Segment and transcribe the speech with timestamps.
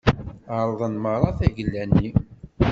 [0.57, 2.09] Ԑerḍen merra tagella-nni.